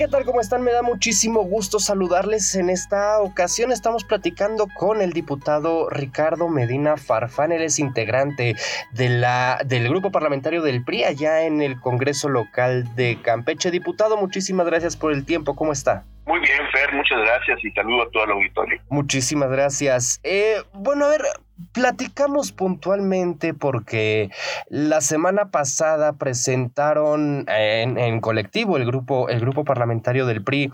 ¿qué 0.00 0.08
tal? 0.08 0.24
¿Cómo 0.24 0.40
están? 0.40 0.62
Me 0.62 0.72
da 0.72 0.80
muchísimo 0.80 1.42
gusto 1.42 1.78
saludarles. 1.78 2.54
En 2.54 2.70
esta 2.70 3.20
ocasión 3.20 3.70
estamos 3.70 4.02
platicando 4.02 4.66
con 4.74 5.02
el 5.02 5.12
diputado 5.12 5.90
Ricardo 5.90 6.48
Medina 6.48 6.96
Farfán. 6.96 7.52
Él 7.52 7.60
es 7.60 7.78
integrante 7.78 8.56
de 8.92 9.08
la, 9.10 9.60
del 9.66 9.90
grupo 9.90 10.10
parlamentario 10.10 10.62
del 10.62 10.82
PRI 10.82 11.04
allá 11.04 11.42
en 11.42 11.60
el 11.60 11.78
Congreso 11.78 12.30
Local 12.30 12.96
de 12.96 13.18
Campeche. 13.20 13.70
Diputado, 13.70 14.16
muchísimas 14.16 14.64
gracias 14.64 14.96
por 14.96 15.12
el 15.12 15.26
tiempo. 15.26 15.54
¿Cómo 15.54 15.72
está? 15.72 16.06
Muy 16.24 16.40
bien, 16.40 16.60
Fer, 16.72 16.94
muchas 16.94 17.18
gracias 17.20 17.62
y 17.62 17.70
saludo 17.72 18.04
a 18.04 18.10
todo 18.10 18.24
el 18.24 18.30
auditorio. 18.30 18.80
Muchísimas 18.88 19.50
gracias. 19.50 20.18
Eh, 20.22 20.62
bueno, 20.72 21.04
a 21.04 21.08
ver, 21.08 21.22
Platicamos 21.72 22.52
puntualmente 22.52 23.54
porque 23.54 24.30
la 24.68 25.00
semana 25.00 25.50
pasada 25.50 26.14
presentaron 26.14 27.44
en, 27.48 28.20
colectivo 28.20 28.76
el 28.76 28.86
grupo, 28.86 29.28
el 29.28 29.40
grupo 29.40 29.64
parlamentario 29.64 30.26
del 30.26 30.42
PRI, 30.42 30.70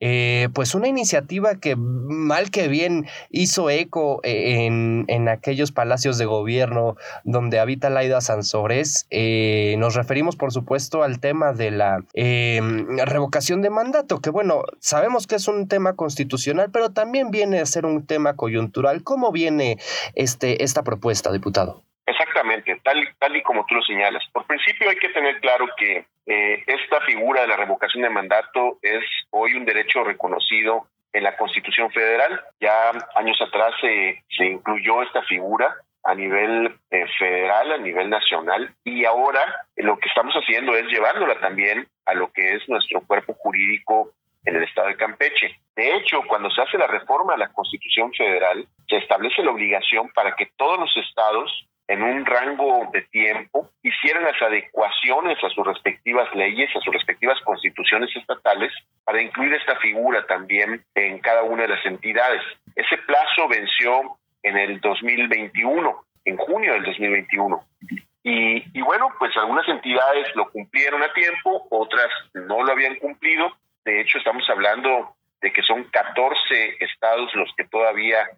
eh, 0.00 0.48
pues 0.54 0.74
una 0.74 0.88
iniciativa 0.88 1.54
que 1.56 1.76
mal 1.76 2.50
que 2.50 2.68
bien 2.68 3.06
hizo 3.30 3.70
eco 3.70 4.20
en, 4.22 5.04
en 5.08 5.28
aquellos 5.28 5.72
palacios 5.72 6.18
de 6.18 6.26
gobierno 6.26 6.96
donde 7.24 7.58
habita 7.58 7.90
Laida 7.90 8.20
Sansores. 8.20 9.06
Eh, 9.10 9.76
nos 9.78 9.94
referimos, 9.94 10.36
por 10.36 10.52
supuesto, 10.52 11.02
al 11.02 11.20
tema 11.20 11.52
de 11.52 11.70
la 11.70 12.04
em, 12.14 12.98
revocación 12.98 13.62
de 13.62 13.70
mandato, 13.70 14.20
que 14.20 14.30
bueno, 14.30 14.62
sabemos 14.78 15.26
que 15.26 15.36
es 15.36 15.48
un 15.48 15.68
tema 15.68 15.94
constitucional, 15.94 16.70
pero 16.72 16.90
también 16.90 17.30
viene 17.30 17.60
a 17.60 17.66
ser 17.66 17.86
un 17.86 18.06
tema 18.06 18.34
coyuntural. 18.34 19.02
¿Cómo 19.02 19.32
viene? 19.32 19.78
Este, 20.30 20.62
esta 20.62 20.82
propuesta, 20.82 21.32
diputado? 21.32 21.82
Exactamente, 22.06 22.80
tal, 22.82 23.08
tal 23.18 23.36
y 23.36 23.42
como 23.42 23.64
tú 23.66 23.74
lo 23.74 23.82
señalas. 23.82 24.22
Por 24.32 24.46
principio 24.46 24.88
hay 24.88 24.96
que 24.96 25.10
tener 25.10 25.40
claro 25.40 25.66
que 25.76 26.04
eh, 26.26 26.64
esta 26.66 27.00
figura 27.02 27.42
de 27.42 27.48
la 27.48 27.56
revocación 27.56 28.02
de 28.02 28.10
mandato 28.10 28.78
es 28.82 29.04
hoy 29.30 29.54
un 29.54 29.64
derecho 29.64 30.04
reconocido 30.04 30.86
en 31.12 31.24
la 31.24 31.36
Constitución 31.36 31.90
Federal. 31.90 32.40
Ya 32.60 32.90
años 33.14 33.40
atrás 33.40 33.74
se, 33.80 34.44
incluyó 34.44 35.02
esta 35.02 35.22
figura 35.22 35.74
a 36.04 36.14
nivel 36.14 36.74
eh, 36.90 37.06
federal, 37.18 37.72
a 37.72 37.78
nivel 37.78 38.08
nacional, 38.08 38.74
y 38.84 39.04
ahora 39.04 39.66
lo 39.76 39.98
que 39.98 40.08
estamos 40.08 40.34
haciendo 40.34 40.74
es 40.74 40.86
llevándola 40.86 41.38
también 41.40 41.86
a 42.06 42.14
lo 42.14 42.32
que 42.32 42.54
es 42.54 42.68
nuestro 42.68 43.02
cuerpo 43.02 43.34
jurídico 43.34 44.12
en 44.44 44.56
el 44.56 44.64
estado 44.64 44.88
de 44.88 44.96
Campeche. 44.96 45.60
De 45.76 45.96
hecho, 45.96 46.22
cuando 46.26 46.50
se 46.50 46.62
hace 46.62 46.78
la 46.78 46.86
reforma 46.86 47.34
a 47.34 47.38
la 47.38 47.52
Constitución 47.52 48.12
Federal, 48.12 48.66
se 48.88 48.96
establece 48.96 49.42
la 49.42 49.50
obligación 49.50 50.08
para 50.14 50.34
que 50.36 50.50
todos 50.56 50.78
los 50.78 50.96
estados 50.96 51.66
en 51.90 52.02
un 52.04 52.24
rango 52.24 52.88
de 52.92 53.02
tiempo 53.02 53.68
hicieran 53.82 54.22
las 54.22 54.40
adecuaciones 54.40 55.42
a 55.42 55.50
sus 55.50 55.66
respectivas 55.66 56.32
leyes, 56.36 56.70
a 56.76 56.80
sus 56.80 56.94
respectivas 56.94 57.40
constituciones 57.40 58.14
estatales, 58.14 58.72
para 59.04 59.20
incluir 59.20 59.54
esta 59.54 59.74
figura 59.76 60.24
también 60.26 60.84
en 60.94 61.18
cada 61.18 61.42
una 61.42 61.62
de 61.62 61.68
las 61.70 61.84
entidades. 61.84 62.42
Ese 62.76 62.96
plazo 62.98 63.48
venció 63.48 64.18
en 64.44 64.56
el 64.56 64.80
2021, 64.80 66.04
en 66.26 66.36
junio 66.36 66.74
del 66.74 66.84
2021. 66.84 67.60
Y, 68.22 68.78
y, 68.78 68.82
bueno, 68.82 69.08
pues 69.18 69.36
algunas 69.36 69.66
entidades 69.66 70.28
lo 70.36 70.48
cumplieron 70.50 71.02
a 71.02 71.12
tiempo, 71.12 71.66
otras 71.70 72.08
no 72.34 72.62
lo 72.62 72.70
habían 72.70 72.96
cumplido, 72.96 73.50
de 73.84 74.00
hecho, 74.00 74.18
estamos 74.18 74.48
hablando 74.50 75.14
de 75.40 75.52
que 75.52 75.62
son 75.62 75.84
14 75.84 76.76
estados 76.80 77.34
los 77.34 77.50
que 77.56 77.64
todavía 77.64 78.28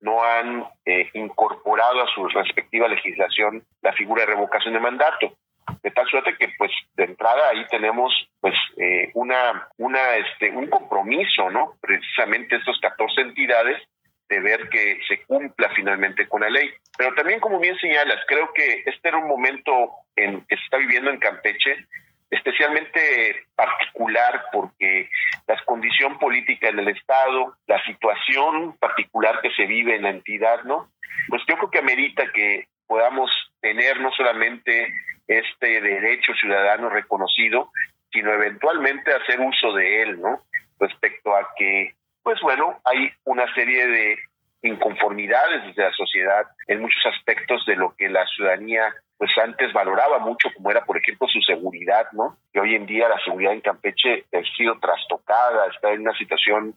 no 0.00 0.22
han 0.22 0.64
eh, 0.84 1.10
incorporado 1.14 2.02
a 2.02 2.08
su 2.14 2.26
respectiva 2.28 2.88
legislación 2.88 3.64
la 3.82 3.92
figura 3.92 4.22
de 4.22 4.32
revocación 4.32 4.74
de 4.74 4.80
mandato. 4.80 5.34
De 5.82 5.90
tal 5.90 6.06
suerte 6.08 6.36
que, 6.38 6.48
pues, 6.58 6.72
de 6.94 7.04
entrada 7.04 7.50
ahí 7.50 7.64
tenemos, 7.70 8.12
pues, 8.40 8.54
eh, 8.76 9.10
una, 9.14 9.68
una, 9.78 10.16
este, 10.16 10.50
un 10.50 10.68
compromiso, 10.68 11.50
¿no? 11.50 11.74
Precisamente 11.80 12.56
estos 12.56 12.78
14 12.80 13.20
entidades 13.20 13.80
de 14.28 14.40
ver 14.40 14.68
que 14.68 15.00
se 15.08 15.22
cumpla 15.24 15.70
finalmente 15.74 16.28
con 16.28 16.40
la 16.40 16.50
ley. 16.50 16.70
Pero 16.96 17.14
también, 17.14 17.40
como 17.40 17.58
bien 17.58 17.76
señalas, 17.78 18.20
creo 18.26 18.52
que 18.54 18.82
este 18.86 19.08
era 19.08 19.18
un 19.18 19.28
momento 19.28 19.90
en 20.16 20.44
que 20.46 20.56
se 20.56 20.64
está 20.64 20.76
viviendo 20.76 21.10
en 21.10 21.18
Campeche 21.18 21.86
especialmente 22.30 23.46
particular 23.56 24.44
porque 24.52 25.10
la 25.46 25.62
condición 25.64 26.18
política 26.18 26.68
en 26.68 26.78
el 26.78 26.88
Estado, 26.88 27.56
la 27.66 27.84
situación 27.84 28.76
particular 28.78 29.40
que 29.42 29.50
se 29.52 29.66
vive 29.66 29.96
en 29.96 30.02
la 30.02 30.10
entidad, 30.10 30.62
¿no? 30.64 30.90
Pues 31.28 31.42
yo 31.48 31.56
creo 31.56 31.70
que 31.70 31.78
amerita 31.80 32.30
que 32.32 32.68
podamos 32.86 33.30
tener 33.60 34.00
no 34.00 34.10
solamente 34.12 34.92
este 35.26 35.80
derecho 35.80 36.32
ciudadano 36.34 36.88
reconocido, 36.88 37.70
sino 38.12 38.32
eventualmente 38.32 39.12
hacer 39.12 39.40
uso 39.40 39.72
de 39.72 40.02
él, 40.02 40.20
¿no? 40.20 40.42
Respecto 40.78 41.34
a 41.34 41.48
que, 41.56 41.94
pues 42.22 42.40
bueno, 42.40 42.80
hay 42.84 43.12
una 43.24 43.52
serie 43.54 43.86
de 43.86 44.18
inconformidades 44.62 45.74
de 45.74 45.82
la 45.82 45.92
sociedad 45.92 46.46
en 46.66 46.80
muchos 46.80 47.04
aspectos 47.06 47.64
de 47.66 47.76
lo 47.76 47.94
que 47.96 48.08
la 48.08 48.26
ciudadanía 48.26 48.94
pues 49.20 49.36
antes 49.36 49.70
valoraba 49.74 50.18
mucho 50.18 50.48
como 50.56 50.70
era 50.70 50.82
por 50.86 50.96
ejemplo 50.96 51.28
su 51.28 51.42
seguridad, 51.42 52.06
¿no? 52.12 52.38
Y 52.54 52.58
hoy 52.58 52.74
en 52.74 52.86
día 52.86 53.06
la 53.06 53.22
seguridad 53.22 53.52
en 53.52 53.60
Campeche 53.60 54.24
ha 54.32 54.56
sido 54.56 54.78
trastocada, 54.80 55.66
está 55.66 55.92
en 55.92 56.00
una 56.00 56.16
situación 56.16 56.74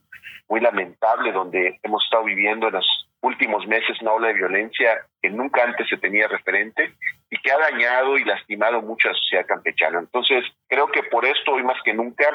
muy 0.50 0.59
lamentable 0.59 1.31
donde 1.31 1.80
hemos 1.81 2.04
estado 2.04 2.26
viviendo 2.26 2.68
en 2.68 2.74
los 2.74 3.08
últimos 3.22 3.66
meses 3.66 3.98
una 4.02 4.12
ola 4.12 4.28
de 4.28 4.34
violencia 4.34 5.06
que 5.22 5.30
nunca 5.30 5.64
antes 5.64 5.88
se 5.88 5.96
tenía 5.96 6.28
referente 6.28 6.94
y 7.30 7.38
que 7.38 7.50
ha 7.50 7.58
dañado 7.59 8.18
y 8.18 8.26
lastimado 8.26 8.81
mucho 8.81 9.08
a 9.08 9.14
la 9.14 9.18
sociedad 9.20 9.46
campechana. 9.46 10.00
Entonces, 10.00 10.44
creo 10.68 10.88
que 10.88 11.04
por 11.04 11.25
esto 11.25 11.54
hoy 11.54 11.64
más 11.64 11.81
que 11.86 11.94
nunca 11.94 12.25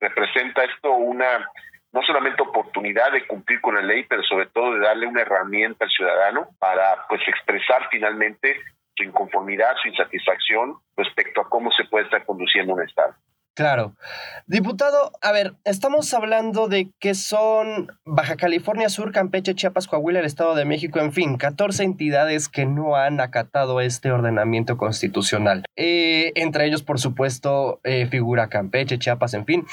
representa 0.00 0.64
esto 0.64 0.92
una 0.92 1.46
no 1.92 2.02
solamente 2.04 2.42
oportunidad 2.42 3.12
de 3.12 3.26
cumplir 3.26 3.60
con 3.60 3.74
la 3.74 3.82
ley, 3.82 4.04
pero 4.04 4.22
sobre 4.22 4.46
todo 4.46 4.72
de 4.72 4.80
darle 4.80 5.06
una 5.06 5.22
herramienta 5.22 5.84
al 5.84 5.90
ciudadano 5.90 6.48
para 6.58 7.06
pues 7.06 7.20
expresar 7.28 7.86
finalmente 7.90 8.56
su 8.98 9.04
inconformidad, 9.04 9.70
su 9.80 9.88
insatisfacción 9.88 10.74
respecto 10.96 11.40
a 11.40 11.48
cómo 11.48 11.70
se 11.72 11.84
puede 11.84 12.04
estar 12.04 12.26
conduciendo 12.26 12.74
un 12.74 12.82
Estado. 12.82 13.14
Claro. 13.58 13.96
Diputado, 14.46 15.10
a 15.20 15.32
ver, 15.32 15.54
estamos 15.64 16.14
hablando 16.14 16.68
de 16.68 16.92
que 17.00 17.14
son 17.14 17.90
Baja 18.04 18.36
California 18.36 18.88
Sur, 18.88 19.10
Campeche, 19.10 19.56
Chiapas, 19.56 19.88
Coahuila, 19.88 20.20
el 20.20 20.26
Estado 20.26 20.54
de 20.54 20.64
México, 20.64 21.00
en 21.00 21.12
fin, 21.12 21.36
14 21.36 21.82
entidades 21.82 22.48
que 22.48 22.66
no 22.66 22.94
han 22.94 23.20
acatado 23.20 23.80
este 23.80 24.12
ordenamiento 24.12 24.76
constitucional. 24.76 25.64
Eh, 25.74 26.30
entre 26.36 26.66
ellos, 26.66 26.84
por 26.84 27.00
supuesto, 27.00 27.80
eh, 27.82 28.06
figura 28.06 28.48
Campeche, 28.48 29.00
Chiapas, 29.00 29.34
en 29.34 29.44
fin. 29.44 29.66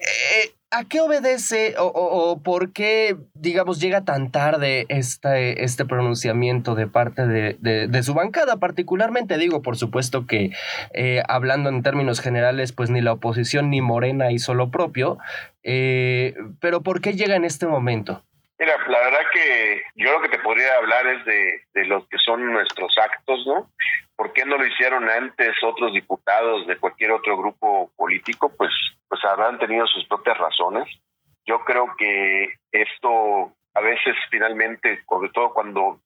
Eh, 0.00 0.50
¿A 0.72 0.84
qué 0.84 1.00
obedece 1.00 1.74
o, 1.78 2.40
por 2.44 2.72
qué, 2.72 3.16
digamos, 3.34 3.80
llega 3.80 4.04
tan 4.04 4.30
tarde 4.30 4.86
este, 4.88 5.64
este 5.64 5.84
pronunciamiento 5.84 6.76
de 6.76 6.86
parte 6.86 7.26
de, 7.26 8.02
su 8.04 8.14
bancada? 8.14 8.58
Particularmente 8.58 9.36
digo, 9.36 9.62
por 9.62 9.76
supuesto 9.76 10.28
que 10.28 10.52
eh, 10.94 11.22
hablando 11.28 11.70
en 11.70 11.82
términos 11.82 12.20
generales, 12.20 12.70
pues 12.70 12.88
ni 12.88 13.00
la 13.00 13.14
oposición 13.14 13.68
ni 13.70 13.80
Morena 13.80 14.30
hizo 14.30 14.54
lo 14.54 14.70
propio, 14.70 15.18
eh, 15.64 16.36
pero 16.60 16.82
¿por 16.82 17.00
qué 17.00 17.14
llega 17.14 17.34
en 17.34 17.44
este 17.44 17.66
momento? 17.66 18.22
Mira, 18.60 18.76
la 18.88 18.98
verdad 18.98 19.20
que 19.32 19.82
yo 19.94 20.12
lo 20.12 20.20
que 20.20 20.28
te 20.28 20.38
podría 20.38 20.76
hablar 20.76 21.06
es 21.06 21.24
de, 21.24 21.62
de 21.72 21.86
los 21.86 22.06
que 22.08 22.18
son 22.18 22.52
nuestros 22.52 22.92
actos, 22.98 23.46
¿no? 23.46 23.70
¿Por 24.16 24.34
qué 24.34 24.44
no 24.44 24.58
lo 24.58 24.66
hicieron 24.66 25.08
antes 25.08 25.56
otros 25.62 25.94
diputados 25.94 26.66
de 26.66 26.76
cualquier 26.76 27.12
otro 27.12 27.38
grupo 27.38 27.90
político? 27.96 28.54
Pues, 28.54 28.70
pues 29.08 29.24
habrán 29.24 29.58
tenido 29.58 29.86
sus 29.86 30.06
propias 30.06 30.36
razones. 30.36 30.86
Yo 31.46 31.60
creo 31.64 31.86
que 31.96 32.52
esto 32.70 33.50
a 33.72 33.80
veces 33.80 34.14
finalmente, 34.30 35.02
sobre 35.08 35.30
todo 35.30 35.54
cuando 35.54 35.98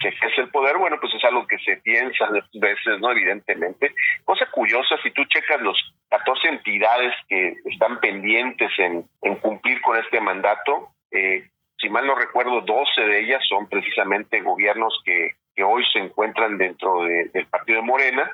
se 0.00 0.08
ejerce 0.08 0.40
el 0.40 0.50
poder, 0.50 0.78
bueno, 0.78 0.98
pues 1.00 1.14
es 1.14 1.22
algo 1.22 1.46
que 1.46 1.58
se 1.58 1.76
piensa 1.76 2.24
a 2.24 2.30
veces, 2.32 2.98
¿no? 2.98 3.12
Evidentemente. 3.12 3.94
Cosa 4.24 4.46
curiosa, 4.50 4.96
si 5.04 5.12
tú 5.12 5.24
checas 5.26 5.60
los 5.60 5.78
14 6.08 6.48
entidades 6.48 7.14
que 7.28 7.54
están 7.66 8.00
pendientes 8.00 8.72
en, 8.78 9.08
en 9.22 9.36
cumplir 9.36 9.80
con 9.80 9.96
este 9.96 10.20
mandato, 10.20 10.88
eh, 11.12 11.48
si 11.80 11.88
mal 11.88 12.06
no 12.06 12.14
recuerdo, 12.14 12.60
12 12.60 13.00
de 13.00 13.20
ellas 13.20 13.42
son 13.48 13.68
precisamente 13.68 14.40
gobiernos 14.40 15.00
que, 15.04 15.36
que 15.54 15.62
hoy 15.62 15.84
se 15.92 15.98
encuentran 15.98 16.58
dentro 16.58 17.04
del 17.04 17.46
partido 17.46 17.80
de 17.80 17.86
Morena. 17.86 18.30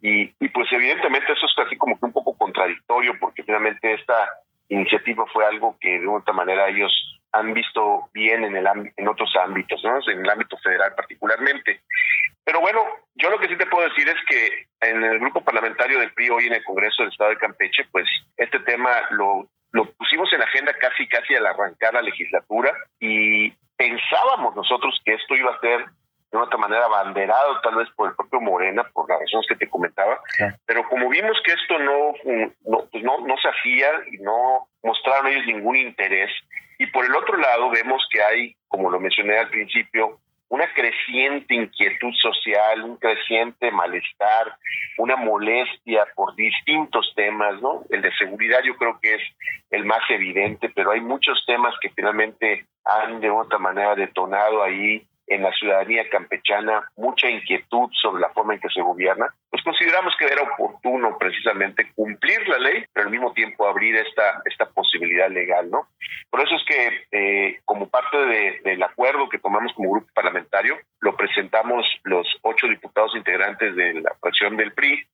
y, 0.00 0.32
y, 0.38 0.48
pues 0.48 0.70
evidentemente 0.72 1.32
eso 1.32 1.46
es 1.46 1.54
casi 1.56 1.76
como 1.76 1.98
que 1.98 2.06
un 2.06 2.12
poco 2.12 2.36
contradictorio 2.36 3.18
porque 3.18 3.42
finalmente 3.42 3.94
esta 3.94 4.28
iniciativa 4.68 5.24
fue 5.32 5.44
algo 5.46 5.76
que 5.80 6.00
de 6.00 6.06
otra 6.06 6.32
manera 6.32 6.68
ellos 6.68 6.92
han 7.32 7.52
visto 7.52 8.08
bien 8.12 8.44
en, 8.44 8.56
el, 8.56 8.66
en 8.96 9.08
otros 9.08 9.34
ámbitos, 9.42 9.82
¿no? 9.82 9.98
en 10.10 10.20
el 10.20 10.30
ámbito 10.30 10.56
federal 10.58 10.94
particularmente. 10.94 11.80
Pero 12.44 12.60
bueno, 12.60 12.80
yo 13.16 13.30
lo 13.30 13.38
que 13.38 13.48
sí 13.48 13.56
te 13.56 13.66
puedo 13.66 13.88
decir 13.88 14.06
es 14.08 14.16
que 14.28 14.66
en 14.88 15.02
el 15.02 15.18
grupo 15.18 15.42
parlamentario 15.42 15.98
del 15.98 16.12
PRI 16.12 16.30
hoy 16.30 16.46
en 16.46 16.54
el 16.54 16.64
Congreso 16.64 17.02
del 17.02 17.10
Estado 17.10 17.30
de 17.30 17.38
Campeche, 17.38 17.84
pues 17.90 18.06
este 18.36 18.60
tema 18.60 18.90
lo 19.10 19.48
lo 19.74 19.84
pusimos 19.94 20.32
en 20.32 20.40
agenda 20.40 20.72
casi 20.78 21.06
casi 21.08 21.34
al 21.34 21.46
arrancar 21.46 21.94
la 21.94 22.02
legislatura 22.02 22.72
y 23.00 23.50
pensábamos 23.76 24.54
nosotros 24.54 25.00
que 25.04 25.14
esto 25.14 25.34
iba 25.34 25.52
a 25.52 25.60
ser 25.60 25.84
de 26.30 26.38
otra 26.38 26.58
manera 26.58 26.84
abanderado 26.84 27.60
tal 27.60 27.74
vez 27.74 27.88
por 27.96 28.08
el 28.08 28.14
propio 28.14 28.40
Morena, 28.40 28.84
por 28.92 29.08
las 29.08 29.18
razones 29.18 29.46
que 29.48 29.56
te 29.56 29.68
comentaba, 29.68 30.20
pero 30.64 30.88
como 30.88 31.08
vimos 31.08 31.36
que 31.44 31.52
esto 31.52 31.78
no, 31.80 32.14
no, 32.66 32.86
pues 32.90 33.02
no, 33.02 33.18
no 33.26 33.36
se 33.36 33.48
hacía 33.48 33.88
y 34.12 34.18
no 34.18 34.68
mostraron 34.82 35.26
ellos 35.26 35.46
ningún 35.46 35.76
interés, 35.76 36.30
y 36.78 36.86
por 36.86 37.04
el 37.04 37.14
otro 37.14 37.36
lado 37.36 37.70
vemos 37.70 38.04
que 38.10 38.22
hay, 38.22 38.56
como 38.68 38.90
lo 38.90 39.00
mencioné 39.00 39.38
al 39.38 39.48
principio, 39.48 40.20
una 40.48 40.72
creciente 40.72 41.54
inquietud 41.54 42.12
social, 42.20 42.82
un 42.82 42.96
creciente 42.96 43.70
malestar, 43.70 44.56
una 44.98 45.16
molestia 45.16 46.06
por 46.14 46.34
distintos 46.36 47.12
temas, 47.16 47.60
¿no? 47.60 47.82
El 47.90 48.02
de 48.02 48.12
seguridad 48.16 48.60
yo 48.64 48.76
creo 48.76 48.98
que 49.00 49.14
es 49.14 49.22
el 49.70 49.84
más 49.84 50.02
evidente, 50.10 50.70
pero 50.74 50.92
hay 50.92 51.00
muchos 51.00 51.42
temas 51.46 51.74
que 51.80 51.90
finalmente 51.90 52.66
han 52.84 53.20
de 53.20 53.30
otra 53.30 53.58
manera 53.58 53.94
detonado 53.94 54.62
ahí 54.62 55.06
en 55.26 55.42
la 55.42 55.52
ciudadanía 55.52 56.08
campechana 56.10 56.88
mucha 56.96 57.30
inquietud 57.30 57.90
sobre 58.00 58.20
la 58.20 58.30
forma 58.30 58.54
en 58.54 58.60
que 58.60 58.68
se 58.68 58.82
gobierna, 58.82 59.26
pues 59.50 59.62
consideramos 59.62 60.14
que 60.18 60.26
era 60.26 60.42
oportuno 60.42 61.16
precisamente 61.18 61.90
cumplir 61.94 62.46
la 62.48 62.58
ley, 62.58 62.84
pero 62.92 63.06
al 63.06 63.12
mismo 63.12 63.32
tiempo 63.32 63.66
abrir 63.66 63.96
esta, 63.96 64.42
esta 64.44 64.66
posibilidad 64.66 65.30
legal, 65.30 65.70
¿no? 65.70 65.88
Por 66.30 66.40
eso 66.40 66.54
es 66.56 66.64
que 66.64 67.06
eh, 67.12 67.60
como 67.64 67.88
parte 67.88 68.16
del 68.64 68.82
acuerdo 68.82 69.28
que 69.28 69.38
tomamos 69.38 69.72
como 69.72 69.92
grupo 69.92 70.08
parlamentario, 70.14 70.78
lo 71.00 71.16
presentamos 71.16 71.86
los 72.04 72.26
ocho 72.42 72.66
diputados 72.66 73.14
integrantes 73.16 73.74
de 73.76 73.94
la 73.94 74.14
fracción 74.20 74.56
del 74.56 74.72
PRI 74.72 75.06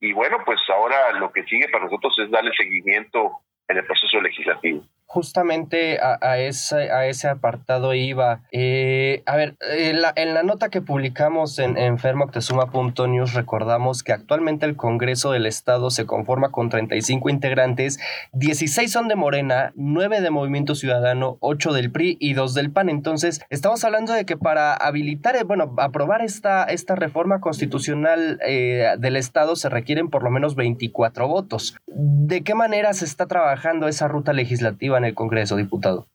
y 0.00 0.12
bueno, 0.12 0.38
pues 0.44 0.60
ahora 0.68 1.12
lo 1.12 1.32
que 1.32 1.44
sigue 1.44 1.68
para 1.68 1.84
nosotros 1.84 2.18
es 2.18 2.30
darle 2.30 2.52
seguimiento 2.56 3.38
en 3.68 3.78
el 3.78 3.86
proceso 3.86 4.20
legislativo 4.20 4.84
justamente 5.06 5.98
a, 6.00 6.38
ese, 6.38 6.90
a 6.90 7.06
ese 7.06 7.28
apartado 7.28 7.94
iba. 7.94 8.42
Eh, 8.50 9.22
a 9.26 9.36
ver, 9.36 9.56
en 9.60 10.02
la, 10.02 10.12
en 10.16 10.34
la, 10.34 10.42
nota 10.42 10.70
que 10.70 10.80
publicamos 10.80 11.58
en, 11.58 11.78
en 11.78 11.98
fermoctezuma.news 11.98 13.34
recordamos 13.34 14.02
que 14.02 14.12
actualmente 14.12 14.66
el 14.66 14.76
Congreso 14.76 15.30
del 15.30 15.46
Estado 15.46 15.90
se 15.90 16.04
conforma 16.04 16.50
con 16.50 16.68
35 16.68 17.30
integrantes, 17.30 17.98
16 18.32 18.90
son 18.90 19.08
de 19.08 19.16
Morena, 19.16 19.72
9 19.76 20.20
de 20.20 20.30
Movimiento 20.30 20.74
Ciudadano, 20.74 21.36
8 21.40 21.72
del 21.72 21.92
PRI 21.92 22.16
y 22.18 22.34
2 22.34 22.54
del 22.54 22.72
PAN. 22.72 22.88
Entonces, 22.88 23.40
estamos 23.50 23.84
hablando 23.84 24.12
de 24.12 24.24
que 24.24 24.36
para 24.36 24.74
habilitar, 24.74 25.36
eh, 25.36 25.44
bueno, 25.44 25.74
aprobar 25.78 26.22
esta, 26.22 26.64
esta 26.64 26.96
reforma 26.96 27.40
constitucional 27.40 28.40
eh, 28.46 28.94
del 28.98 29.16
Estado 29.16 29.56
se 29.56 29.68
requieren 29.68 30.10
por 30.10 30.22
lo 30.22 30.30
menos 30.30 30.56
24 30.56 31.28
votos. 31.28 31.76
¿De 31.86 32.42
qué 32.42 32.54
manera 32.54 32.92
se 32.94 33.04
está 33.04 33.26
trabajando 33.26 33.88
esa 33.88 34.08
ruta 34.08 34.32
legislativa 34.32 34.93
en 34.98 35.06
el 35.06 35.14
Congreso, 35.14 35.56
diputado? 35.56 36.06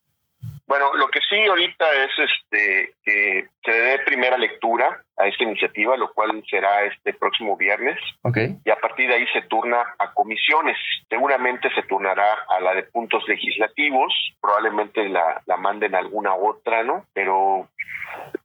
Bueno, 0.68 0.94
lo 0.94 1.08
que 1.10 1.20
sí 1.28 1.36
ahorita 1.48 1.86
es 2.04 2.12
este 2.30 2.94
que 3.04 3.48
se 3.66 3.72
dé 3.72 4.00
primera 4.06 4.38
lectura 4.38 5.04
a 5.18 5.28
esta 5.28 5.44
iniciativa, 5.44 5.98
lo 5.98 6.14
cual 6.14 6.44
será 6.50 6.86
este 6.86 7.14
próximo 7.14 7.58
viernes. 7.58 7.98
Okay. 8.22 8.56
Y 8.64 8.70
a 8.70 8.78
partir 8.78 9.10
de 9.10 9.16
ahí 9.16 9.26
se 9.34 9.42
turna 9.44 9.84
a 9.98 10.14
comisiones. 10.14 10.78
Seguramente 11.10 11.74
se 11.74 11.82
turnará 11.84 12.38
a 12.48 12.60
la 12.62 12.74
de 12.76 12.84
puntos 12.84 13.28
legislativos, 13.28 14.14
probablemente 14.40 15.10
la, 15.10 15.42
la 15.46 15.58
manden 15.58 15.96
a 15.96 16.00
alguna 16.00 16.36
otra, 16.36 16.84
¿no? 16.84 17.06
Pero 17.14 17.68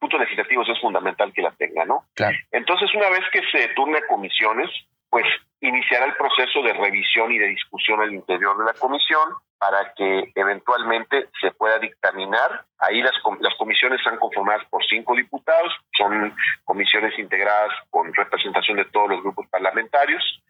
puntos 0.00 0.20
legislativos 0.20 0.68
es 0.68 0.80
fundamental 0.80 1.32
que 1.32 1.42
la 1.42 1.52
tenga, 1.52 1.84
¿no? 1.84 2.04
Claro. 2.14 2.36
Entonces, 2.50 2.92
una 2.94 3.10
vez 3.10 3.22
que 3.32 3.42
se 3.52 3.68
turne 3.74 3.98
a 3.98 4.06
comisiones, 4.06 4.70
pues 5.14 5.26
iniciará 5.60 6.06
el 6.06 6.16
proceso 6.16 6.60
de 6.60 6.72
revisión 6.72 7.30
y 7.30 7.38
de 7.38 7.46
discusión 7.46 8.00
al 8.00 8.12
interior 8.12 8.58
de 8.58 8.64
la 8.64 8.72
comisión 8.72 9.22
para 9.58 9.94
que 9.94 10.32
eventualmente 10.34 11.28
se 11.40 11.52
pueda 11.52 11.78
dictaminar. 11.78 12.64
Ahí 12.80 13.00
las, 13.00 13.14
las 13.38 13.54
comisiones 13.54 14.00
están 14.00 14.18
conformadas 14.18 14.66
por 14.68 14.84
cinco 14.84 15.14
diputados, 15.14 15.72
son 15.96 16.34
comisiones 16.64 17.16
integradas 17.16 17.70
con 17.90 18.12
representación 18.12 18.78
de 18.78 18.86
todos 18.86 19.10
los 19.10 19.22
grupos 19.22 19.46
parlamentarios 19.50 20.42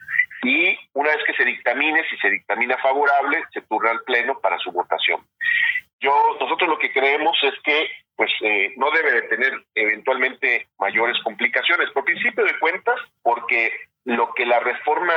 y 0.43 0.79
una 0.95 1.11
vez 1.11 1.23
que 1.27 1.35
se 1.35 1.45
dictamine, 1.45 2.03
si 2.09 2.17
se 2.17 2.31
dictamina 2.31 2.79
favorable, 2.79 3.45
se 3.53 3.61
turna 3.61 3.91
al 3.91 4.01
Pleno 4.01 4.41
para 4.41 4.57
su 4.61 4.73
votación. 4.73 5.21
Yo, 6.01 6.39
nosotros 6.41 6.71
lo 6.71 6.79
que 6.79 6.91
creemos 6.91 7.37
es 7.43 7.53
que 7.63 7.91
pues 8.17 8.31
eh, 8.41 8.73
no 8.79 8.91
debe 8.93 9.13
de 9.13 9.23
tener 9.29 9.53
eventualmente 9.75 10.69
mayores 10.79 11.19
complicaciones, 11.23 11.91
por 11.91 12.05
principio 12.05 12.45
de 12.45 12.59
cuentas, 12.61 12.99
porque 13.23 13.73
lo 14.05 14.33
que 14.35 14.45
la 14.45 14.61
reforma 14.61 15.15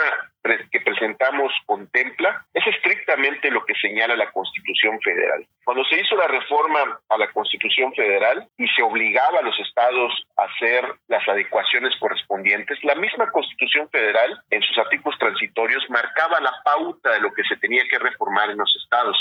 que 0.72 0.80
presentamos 0.82 1.52
contempla 1.66 2.46
es 2.54 2.66
estrictamente 2.68 3.52
lo 3.52 3.66
que 3.66 3.74
señala 3.76 4.16
la 4.16 4.32
Constitución 4.32 5.00
Federal. 5.02 5.46
Cuando 5.66 5.84
se 5.86 6.00
hizo 6.00 6.16
la 6.16 6.28
reforma 6.28 7.00
a 7.10 7.18
la 7.18 7.30
Constitución 7.32 7.94
Federal 7.94 8.48
y 8.58 8.68
se 8.70 8.82
obligaba 8.82 9.40
a 9.40 9.42
los 9.42 9.60
estados 9.60 10.26
a 10.38 10.44
hacer 10.44 10.86
las 11.08 11.28
adecuaciones 11.28 11.94
correspondientes, 12.00 12.82
la 12.84 12.96
misma 12.96 13.30
Constitución 13.32 13.90
Federal 13.90 14.42
en 14.50 14.62
sus 14.62 14.78
artículos 14.78 15.20
transitorios 15.20 15.84
marcaba 15.90 16.40
la 16.40 16.54
pauta 16.64 17.12
de 17.12 17.20
lo 17.20 17.34
que 17.34 17.44
se 17.44 17.58
tenía 17.58 17.84
que 17.90 18.00
reformar 18.00 18.50
en 18.50 18.58
los 18.58 18.74
estados. 18.82 19.18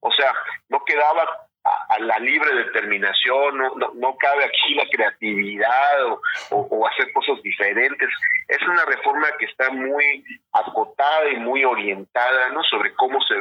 O 0.00 0.12
sea, 0.12 0.34
no 0.68 0.84
quedaba 0.84 1.45
a, 1.88 1.98
la 1.98 2.18
libre 2.18 2.54
determinación, 2.54 3.58
no, 3.58 3.74
no, 3.94 4.16
cabe 4.16 4.44
aquí 4.44 4.74
la 4.74 4.86
creatividad 4.88 6.04
o, 6.06 6.20
o, 6.50 6.86
hacer 6.86 7.12
cosas 7.12 7.42
diferentes. 7.42 8.08
Es 8.48 8.62
una 8.62 8.84
reforma 8.84 9.26
que 9.38 9.46
está 9.46 9.70
muy 9.70 10.24
acotada 10.52 11.30
y 11.30 11.36
muy 11.36 11.64
orientada 11.64 12.50
¿no? 12.50 12.62
sobre 12.64 12.94
cómo 12.94 13.20
se, 13.22 13.34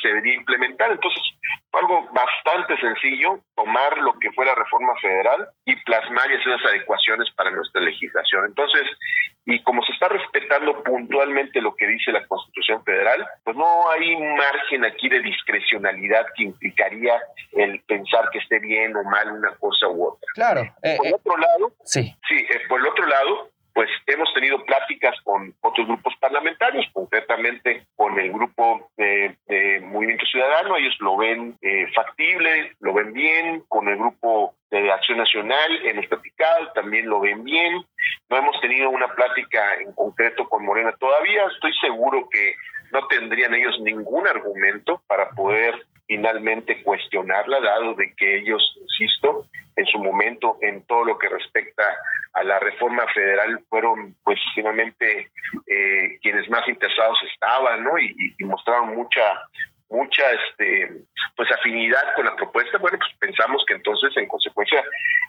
se 0.00 0.08
debería 0.08 0.34
implementar. 0.34 0.92
Entonces, 0.92 1.22
fue 1.70 1.80
algo 1.80 2.08
bastante 2.12 2.76
sencillo, 2.78 3.40
tomar 3.56 3.98
lo 3.98 4.18
que 4.18 4.30
fue 4.32 4.46
la 4.46 4.54
reforma 4.54 4.94
federal 5.00 5.48
y 5.64 5.76
plasmar 5.84 6.30
y 6.30 6.34
hacer 6.34 6.46
las 6.46 6.64
adecuaciones 6.66 7.30
para 7.36 7.50
nuestra 7.50 7.80
legislación. 7.80 8.46
Entonces, 8.46 8.86
puntualmente 10.82 11.60
lo 11.60 11.74
que 11.74 11.86
dice 11.86 12.12
la 12.12 12.26
Constitución 12.26 12.84
Federal, 12.84 13.26
pues 13.42 13.56
no 13.56 13.90
hay 13.90 14.16
margen 14.16 14.84
aquí 14.84 15.08
de 15.08 15.20
discrecionalidad 15.20 16.26
que 16.36 16.44
implicaría 16.44 17.20
el 17.52 17.80
pensar 17.82 18.28
que 18.30 18.38
esté 18.38 18.58
bien 18.58 18.96
o 18.96 19.04
mal 19.04 19.30
una 19.30 19.54
cosa 19.56 19.88
u 19.88 20.08
otra. 20.08 20.28
Claro. 20.34 20.62
Eh, 20.82 20.96
por 20.96 21.06
eh, 21.06 21.14
otro 21.14 21.36
lado, 21.36 21.72
sí. 21.84 22.14
Sí, 22.28 22.36
eh, 22.36 22.60
por 22.68 22.80
el 22.80 22.86
otro 22.86 23.06
lado, 23.06 23.50
pues 23.72 23.88
hemos 24.06 24.32
tenido 24.34 24.64
pláticas 24.64 25.14
con 25.24 25.52
otros 25.60 25.86
grupos 25.86 26.14
parlamentarios, 26.20 26.86
concretamente 26.92 27.86
con 27.96 28.18
el 28.18 28.32
grupo 28.32 28.90
de, 28.96 29.36
Movimiento 29.82 30.26
Ciudadano, 30.26 30.76
ellos 30.76 30.94
lo 31.00 31.16
ven 31.16 31.56
factible, 31.94 32.72
lo 32.80 32.94
ven 32.94 33.12
bien, 33.12 33.62
con 33.68 33.88
el 33.88 33.96
grupo 33.96 34.54
de 34.70 34.90
Acción 34.90 35.18
Nacional 35.18 35.86
hemos 35.86 36.06
platicado, 36.06 36.72
también 36.74 37.08
lo 37.08 37.20
ven 37.20 37.44
bien, 37.44 37.84
no 38.34 38.40
hemos 38.40 38.60
tenido 38.60 38.90
una 38.90 39.06
plática 39.14 39.76
en 39.80 39.92
concreto 39.92 40.48
con 40.48 40.64
Morena 40.64 40.92
todavía, 40.98 41.44
estoy 41.54 41.72
seguro 41.80 42.28
que 42.28 42.54
no 42.92 43.06
tendrían 43.06 43.54
ellos 43.54 43.78
ningún 43.80 44.26
argumento 44.26 45.00
para 45.06 45.30
poder 45.30 45.86
finalmente 46.08 46.82
cuestionarla, 46.82 47.60
dado 47.60 47.94
de 47.94 48.12
que 48.16 48.38
ellos, 48.38 48.76
insisto, 48.82 49.46
en 49.76 49.86
su 49.86 49.98
momento 49.98 50.58
en 50.62 50.82
todo 50.82 51.04
lo 51.04 51.16
que 51.16 51.28
respecta 51.28 51.84
a 52.32 52.42
la 52.42 52.58
reforma 52.58 53.06
federal 53.14 53.60
fueron 53.68 54.16
pues 54.24 54.40
finalmente 54.54 55.30
eh, 55.68 56.18
quienes 56.20 56.50
más 56.50 56.68
interesados 56.68 57.18
estaban, 57.32 57.84
¿no? 57.84 57.96
Y, 57.98 58.34
y 58.36 58.44
mostraron 58.44 58.96
mucha 58.96 59.22
mucha 59.94 60.22
este 60.32 60.90
pues 61.36 61.50
afinidad 61.52 62.14
con 62.14 62.26
la 62.26 62.36
propuesta, 62.36 62.78
bueno, 62.78 62.98
pues 62.98 63.10
pensamos 63.18 63.64
que 63.66 63.74
entonces 63.74 64.16
en 64.16 64.28
consecuencia 64.28 64.84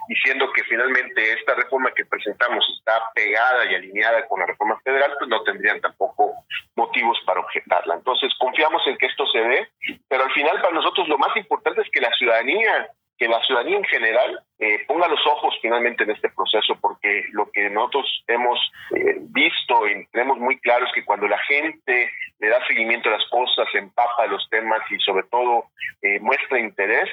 diciendo 0.07 0.51
que 0.53 0.63
finalmente 0.63 1.33
esta 1.33 1.55
reforma 1.55 1.91
que 1.95 2.05
presentamos 2.05 2.65
está 2.77 3.11
pegada 3.13 3.65
y 3.65 3.75
alineada 3.75 4.27
con 4.27 4.39
la 4.39 4.45
reforma 4.45 4.79
federal, 4.83 5.13
pues 5.17 5.29
no 5.29 5.41
tendrían 5.43 5.81
tampoco 5.81 6.33
motivos 6.75 7.17
para 7.25 7.39
objetarla. 7.39 7.95
Entonces 7.95 8.31
confiamos 8.39 8.81
en 8.87 8.97
que 8.97 9.07
esto 9.07 9.25
se 9.27 9.39
dé, 9.39 9.69
pero 10.07 10.23
al 10.23 10.31
final 10.33 10.61
para 10.61 10.73
nosotros 10.73 11.07
lo 11.07 11.17
más 11.17 11.35
importante 11.37 11.81
es 11.81 11.89
que 11.91 12.01
la 12.01 12.11
ciudadanía 12.13 12.89
que 13.17 13.27
la 13.27 13.41
ciudadanía 13.43 13.77
en 13.77 13.83
general 13.85 14.39
eh, 14.59 14.83
ponga 14.87 15.07
los 15.07 15.25
ojos 15.27 15.55
finalmente 15.61 16.03
en 16.03 16.11
este 16.11 16.29
proceso, 16.29 16.77
porque 16.81 17.25
lo 17.31 17.49
que 17.51 17.69
nosotros 17.69 18.23
hemos 18.27 18.59
eh, 18.95 19.17
visto 19.19 19.87
y 19.87 20.05
tenemos 20.07 20.37
muy 20.37 20.59
claro 20.59 20.85
es 20.85 20.91
que 20.93 21.05
cuando 21.05 21.27
la 21.27 21.39
gente 21.39 22.11
le 22.39 22.49
da 22.49 22.65
seguimiento 22.67 23.09
a 23.09 23.13
las 23.17 23.27
cosas, 23.29 23.67
empapa 23.73 24.27
los 24.27 24.47
temas 24.49 24.81
y 24.89 24.99
sobre 24.99 25.23
todo 25.23 25.65
eh, 26.01 26.19
muestra 26.19 26.59
interés, 26.59 27.09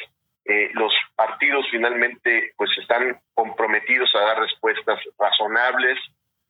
los 0.74 0.92
partidos 1.14 1.64
finalmente 1.70 2.52
pues 2.56 2.68
están 2.76 3.20
comprometidos 3.32 4.12
a 4.16 4.22
dar 4.22 4.40
respuestas 4.40 4.98
razonables 5.16 5.96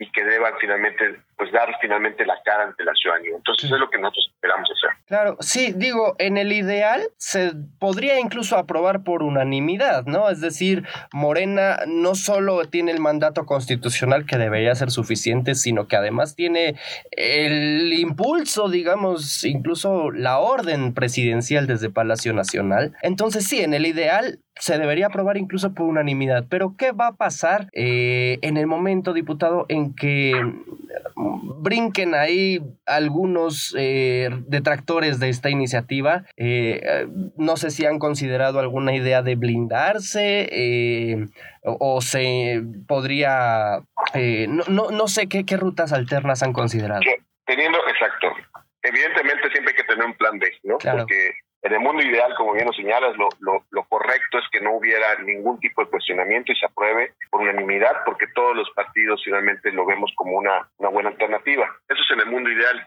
y 0.02 0.10
que 0.10 0.24
deban 0.24 0.52
finalmente 0.60 1.20
pues 1.36 1.52
dar 1.52 1.68
finalmente 1.80 2.26
la 2.26 2.34
cara 2.44 2.64
ante 2.64 2.84
la 2.84 2.92
ciudadanía. 2.94 3.36
Entonces 3.36 3.70
es 3.70 3.78
lo 3.78 3.88
que 3.88 3.98
nosotros 3.98 4.30
esperamos 4.34 4.68
hacer. 4.70 4.90
Claro, 5.06 5.36
sí, 5.40 5.72
digo, 5.76 6.14
en 6.18 6.36
el 6.36 6.52
ideal 6.52 7.02
se 7.16 7.52
podría 7.78 8.18
incluso 8.18 8.56
aprobar 8.56 9.04
por 9.04 9.22
unanimidad, 9.22 10.04
¿no? 10.06 10.28
Es 10.28 10.40
decir, 10.40 10.86
Morena 11.12 11.80
no 11.86 12.14
solo 12.14 12.64
tiene 12.66 12.92
el 12.92 13.00
mandato 13.00 13.46
constitucional 13.46 14.26
que 14.26 14.38
debería 14.38 14.74
ser 14.74 14.90
suficiente, 14.90 15.54
sino 15.54 15.86
que 15.86 15.96
además 15.96 16.34
tiene 16.34 16.76
el 17.12 17.92
impulso, 17.92 18.68
digamos, 18.68 19.44
incluso 19.44 20.10
la 20.10 20.38
orden 20.38 20.94
presidencial 20.94 21.66
desde 21.66 21.90
Palacio 21.90 22.32
Nacional. 22.32 22.94
Entonces 23.02 23.46
sí, 23.46 23.60
en 23.62 23.74
el 23.74 23.86
ideal 23.86 24.40
se 24.56 24.78
debería 24.78 25.06
aprobar 25.06 25.36
incluso 25.36 25.74
por 25.74 25.86
unanimidad. 25.86 26.44
Pero 26.48 26.74
¿qué 26.76 26.92
va 26.92 27.08
a 27.08 27.16
pasar 27.16 27.68
eh, 27.72 28.38
en 28.42 28.56
el 28.56 28.66
momento, 28.66 29.12
diputado, 29.12 29.66
en 29.68 29.94
que 29.94 30.32
brinquen 31.60 32.14
ahí 32.14 32.60
algunos 32.86 33.74
eh, 33.78 34.28
detractores 34.46 35.20
de 35.20 35.30
esta 35.30 35.50
iniciativa? 35.50 36.24
Eh, 36.36 37.08
no 37.36 37.56
sé 37.56 37.70
si 37.70 37.86
han 37.86 37.98
considerado 37.98 38.60
alguna 38.60 38.94
idea 38.94 39.22
de 39.22 39.36
blindarse 39.36 41.28
o, 41.64 42.00
se 42.00 42.62
podría... 42.86 43.82
no, 44.48 44.64
no, 44.68 44.90
no, 44.90 45.08
sé 45.08 45.28
qué, 45.28 45.44
qué 45.44 45.56
rutas 45.56 45.92
alternas 45.92 46.42
han 46.42 46.52
considerado. 46.52 47.02
Teniendo, 47.46 47.78
exacto. 47.88 48.28
Evidentemente 48.82 49.50
siempre 49.50 49.72
hay 49.72 49.76
que 49.76 49.84
tener 49.84 50.04
un 50.04 50.14
plan 50.14 50.38
B, 50.38 50.46
¿no? 50.64 50.78
Porque 50.78 51.32
en 51.62 51.72
el 51.72 51.80
mundo 51.80 52.02
ideal, 52.02 52.34
como 52.34 52.52
bien 52.54 52.66
lo 52.66 52.72
señalas, 52.72 53.16
lo, 53.16 53.28
lo, 53.70 53.84
correcto 53.84 54.38
es 54.38 54.44
que 54.50 54.60
no 54.60 54.72
hubiera 54.72 55.14
ningún 55.22 55.60
tipo 55.60 55.84
de 55.84 55.90
cuestionamiento 55.90 56.50
y 56.50 56.56
se 56.56 56.66
apruebe 56.66 57.12
por 57.30 57.40
unanimidad, 57.40 58.04
porque 58.04 58.26
todos 58.34 58.56
los 58.56 58.68
partidos 58.70 59.22
finalmente 59.24 59.70
lo 59.70 59.86
vemos 59.86 60.12
como 60.16 60.38
una, 60.38 60.68
buena 60.78 61.10
alternativa. 61.10 61.72
Eso 61.88 62.02
es 62.02 62.10
en 62.10 62.20
el 62.20 62.26
mundo 62.26 62.50
ideal. 62.50 62.84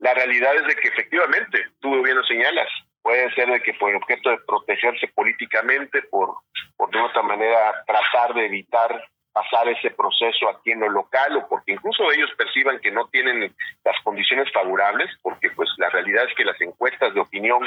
La 0.00 0.12
realidad 0.14 0.56
es 0.56 0.66
de 0.66 0.74
que 0.74 0.88
efectivamente, 0.88 1.66
tú 1.80 2.02
bien 2.02 2.16
lo 2.16 2.24
señalas, 2.24 2.68
puede 3.00 3.32
ser 3.34 3.48
de 3.48 3.62
que 3.62 3.74
por 3.74 3.94
objeto 3.94 4.30
de 4.30 4.38
protegerse 4.38 5.06
políticamente, 5.14 6.02
por, 6.10 6.34
por 6.76 6.90
de 6.90 7.00
otra 7.00 7.22
manera 7.22 7.84
tratar 7.86 8.34
de 8.34 8.46
evitar 8.46 9.08
pasar 9.36 9.68
ese 9.68 9.90
proceso 9.90 10.48
aquí 10.48 10.70
en 10.70 10.80
lo 10.80 10.88
local 10.88 11.36
o 11.36 11.46
porque 11.46 11.72
incluso 11.72 12.10
ellos 12.10 12.30
perciban 12.38 12.80
que 12.80 12.90
no 12.90 13.06
tienen 13.08 13.54
las 13.84 14.02
condiciones 14.02 14.50
favorables, 14.50 15.10
porque 15.20 15.50
pues 15.50 15.68
la 15.76 15.90
realidad 15.90 16.24
es 16.26 16.34
que 16.34 16.44
las 16.46 16.58
encuestas 16.58 17.12
de 17.12 17.20
opinión 17.20 17.60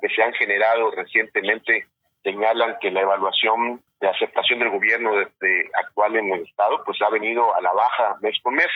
que 0.00 0.08
se 0.08 0.22
han 0.22 0.32
generado 0.32 0.90
recientemente 0.92 1.86
señalan 2.22 2.78
que 2.80 2.90
la 2.90 3.02
evaluación 3.02 3.82
de 4.00 4.08
aceptación 4.08 4.58
del 4.58 4.70
gobierno 4.70 5.14
de, 5.14 5.70
actual 5.74 6.16
en 6.16 6.32
el 6.32 6.42
Estado, 6.42 6.82
pues 6.84 7.00
ha 7.02 7.10
venido 7.10 7.54
a 7.54 7.60
la 7.60 7.72
baja 7.72 8.16
mes 8.22 8.38
por 8.42 8.52
mes. 8.52 8.68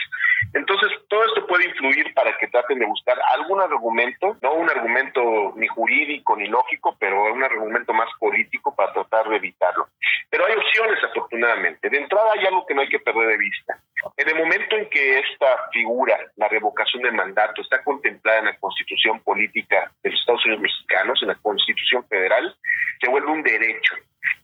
Entonces, 0.53 0.91
todo 1.09 1.25
esto 1.25 1.47
puede 1.47 1.65
influir 1.65 2.13
para 2.13 2.37
que 2.37 2.47
traten 2.47 2.79
de 2.79 2.85
buscar 2.85 3.17
algún 3.33 3.59
argumento, 3.59 4.37
no 4.41 4.53
un 4.53 4.69
argumento 4.69 5.53
ni 5.55 5.67
jurídico 5.67 6.35
ni 6.35 6.47
lógico, 6.47 6.95
pero 6.99 7.33
un 7.33 7.43
argumento 7.43 7.93
más 7.93 8.09
político 8.19 8.75
para 8.75 8.93
tratar 8.93 9.27
de 9.29 9.37
evitarlo. 9.37 9.87
Pero 10.29 10.45
hay 10.45 10.53
opciones, 10.53 11.03
afortunadamente. 11.03 11.89
De 11.89 11.97
entrada 11.97 12.31
hay 12.33 12.45
algo 12.45 12.65
que 12.65 12.75
no 12.75 12.81
hay 12.81 12.89
que 12.89 12.99
perder 12.99 13.29
de 13.29 13.37
vista. 13.37 13.79
En 14.17 14.29
el 14.29 14.35
momento 14.35 14.75
en 14.75 14.89
que 14.89 15.19
esta 15.19 15.69
figura, 15.71 16.17
la 16.35 16.47
revocación 16.47 17.01
del 17.01 17.13
mandato, 17.13 17.61
está 17.61 17.83
contemplada 17.83 18.39
en 18.39 18.45
la 18.45 18.57
Constitución 18.57 19.19
Política 19.21 19.91
de 20.03 20.11
los 20.11 20.19
Estados 20.19 20.45
Unidos 20.45 20.61
Mexicanos, 20.61 21.19
en 21.21 21.29
la 21.29 21.35
Constitución 21.35 22.07
Federal, 22.07 22.55
se 23.01 23.09
vuelve 23.09 23.31
un 23.31 23.43
derecho. 23.43 23.95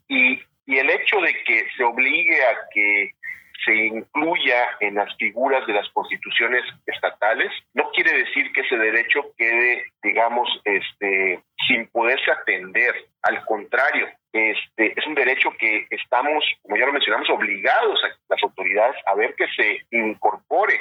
Y 0.08 0.42
y 0.72 0.80
el 0.80 0.90
hecho 0.90 1.20
de 1.20 1.34
que 1.44 1.66
se 1.76 1.84
obligue 1.84 2.42
a 2.46 2.56
que 2.74 3.12
se 3.66 3.76
incluya 3.76 4.70
en 4.80 4.96
las 4.96 5.14
figuras 5.18 5.68
de 5.68 5.74
las 5.74 5.88
constituciones 5.90 6.64
estatales, 6.88 7.52
no 7.74 7.90
quiere 7.92 8.14
decir 8.14 8.52
que 8.54 8.62
ese 8.62 8.78
derecho 8.78 9.34
quede, 9.38 9.84
digamos, 10.02 10.48
este, 10.64 11.42
sin 11.68 11.88
poderse 11.88 12.32
atender. 12.32 12.96
Al 13.22 13.44
contrario, 13.46 14.08
este, 14.32 14.98
es 14.98 15.06
un 15.06 15.14
derecho 15.14 15.50
que 15.60 15.88
estamos, 15.90 16.42
como 16.64 16.78
ya 16.78 16.86
lo 16.86 16.94
mencionamos, 16.94 17.30
obligados 17.30 18.02
a 18.06 18.08
las 18.30 18.42
autoridades 18.42 18.96
a 19.06 19.16
ver 19.16 19.36
que 19.36 19.48
se 19.54 19.82
incorpore, 19.92 20.80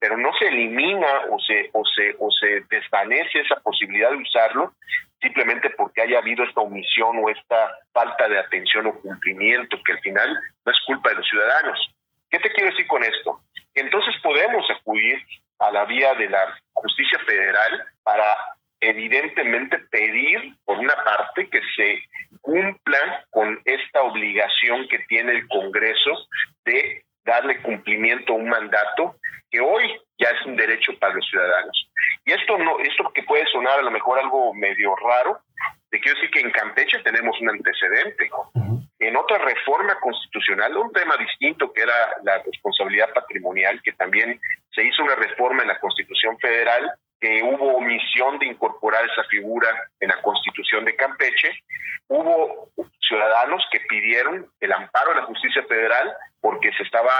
pero 0.00 0.16
no 0.16 0.32
se 0.34 0.48
elimina 0.48 1.26
o 1.30 1.38
se, 1.38 1.70
o 1.72 1.84
se, 1.84 2.16
o 2.18 2.28
se 2.32 2.64
desvanece 2.68 3.38
esa 3.38 3.60
posibilidad 3.60 4.10
de 4.10 4.16
usarlo 4.16 4.72
simplemente 5.20 5.70
porque 5.70 6.02
haya 6.02 6.18
habido 6.18 6.44
esta 6.44 6.60
omisión 6.60 7.18
o 7.22 7.28
esta 7.28 7.76
falta 7.92 8.28
de 8.28 8.38
atención 8.38 8.86
o 8.86 9.00
cumplimiento, 9.00 9.78
que 9.84 9.92
al 9.92 10.00
final 10.00 10.38
no 10.64 10.72
es 10.72 10.78
culpa 10.86 11.10
de 11.10 11.16
los 11.16 11.28
ciudadanos. 11.28 11.94
¿Qué 12.30 12.38
te 12.38 12.52
quiero 12.52 12.70
decir 12.70 12.86
con 12.86 13.02
esto? 13.02 13.40
entonces 13.74 14.14
podemos 14.24 14.68
acudir 14.70 15.22
a 15.60 15.70
la 15.70 15.84
vía 15.84 16.14
de 16.14 16.28
la 16.28 16.58
justicia 16.72 17.18
federal 17.20 17.84
para 18.02 18.36
evidentemente 18.80 19.78
pedir, 19.90 20.54
por 20.64 20.78
una 20.78 20.94
parte, 21.04 21.48
que 21.48 21.60
se 21.76 22.02
cumpla 22.40 23.24
con 23.30 23.60
esta 23.64 24.02
obligación 24.02 24.88
que 24.88 25.00
tiene 25.08 25.32
el 25.32 25.48
Congreso 25.48 26.26
de 26.64 27.04
darle 27.24 27.60
cumplimiento 27.62 28.32
a 28.32 28.36
un 28.36 28.48
mandato 28.48 29.16
que 29.50 29.60
hoy 29.60 30.00
ya 30.18 30.30
es 30.30 30.46
un 30.46 30.56
derecho 30.56 30.96
para 30.98 31.14
los 31.14 31.26
ciudadanos. 31.28 31.90
Y 32.24 32.32
esto 32.32 32.58
no, 32.58 32.78
esto 32.80 33.10
que 33.14 33.22
puede 33.22 33.46
sonar 33.68 33.80
a 33.80 33.82
lo 33.82 33.90
mejor 33.90 34.18
algo 34.18 34.54
medio 34.54 34.94
raro, 34.96 35.40
te 35.90 36.00
quiero 36.00 36.18
decir 36.18 36.30
que 36.30 36.40
en 36.40 36.50
Campeche 36.50 36.98
tenemos 37.00 37.40
un 37.40 37.50
antecedente. 37.50 38.30
En 38.98 39.16
otra 39.16 39.38
reforma 39.38 39.98
constitucional, 40.00 40.76
un 40.76 40.92
tema 40.92 41.16
distinto 41.16 41.72
que 41.72 41.82
era 41.82 42.16
la 42.24 42.42
responsabilidad 42.42 43.12
patrimonial, 43.14 43.80
que 43.82 43.92
también 43.92 44.40
se 44.72 44.84
hizo 44.84 45.02
una 45.02 45.14
reforma 45.14 45.62
en 45.62 45.68
la 45.68 45.78
Constitución 45.78 46.38
Federal, 46.38 46.90
que 47.20 47.42
hubo 47.42 47.76
omisión 47.76 48.38
de 48.38 48.46
incorporar 48.46 49.04
esa 49.04 49.24
figura 49.24 49.68
en 50.00 50.08
la 50.08 50.20
Constitución 50.20 50.84
de 50.84 50.96
Campeche. 50.96 51.52
Hubo 52.08 52.70
ciudadanos 53.08 53.64
que 53.70 53.80
pidieron 53.88 54.46
el 54.60 54.72
amparo 54.72 55.10
de 55.10 55.20
la 55.20 55.26
justicia 55.26 55.62
federal 55.64 56.12
porque 56.40 56.72
se 56.72 56.82
estaba 56.82 57.12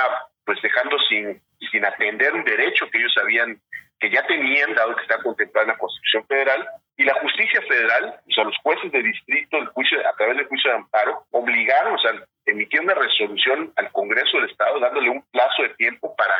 pues 0.45 0.61
dejando 0.62 0.97
sin, 1.09 1.40
sin 1.71 1.85
atender 1.85 2.33
un 2.35 2.45
derecho 2.45 2.88
que 2.90 2.99
ellos 2.99 3.14
habían 3.21 3.61
que 4.00 4.11
ya 4.11 4.26
tenían, 4.26 4.75
dado 4.75 4.95
que 4.97 5.02
está 5.02 5.23
contemplado 5.23 5.67
en 5.67 5.73
la 5.73 5.78
Constitución 5.78 6.26
Federal, 6.26 6.69
y 6.97 7.05
la 7.05 7.14
justicia 7.14 7.62
federal, 7.62 8.21
o 8.28 8.33
sea, 8.33 8.45
los 8.45 8.57
jueces 8.62 8.90
de 8.90 9.02
distrito, 9.02 9.57
el 9.57 9.69
juicio, 9.69 9.99
a 10.07 10.17
través 10.17 10.37
del 10.37 10.47
juicio 10.47 10.71
de 10.71 10.76
amparo, 10.76 11.25
obligaron, 11.31 11.95
o 11.95 11.99
sea, 11.99 12.12
emitieron 12.45 12.87
una 12.87 12.95
resolución 12.95 13.73
al 13.76 13.93
Congreso 13.93 14.38
del 14.38 14.50
Estado 14.50 14.81
dándole 14.81 15.11
un 15.11 15.23
plazo 15.31 15.62
de 15.62 15.71
tiempo 15.71 16.14
para 16.17 16.35